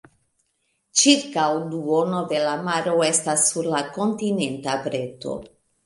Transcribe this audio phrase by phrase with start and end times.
[1.01, 1.43] Ĉirkaŭ
[1.75, 5.43] duono de la maro estas sur la kontinenta breto.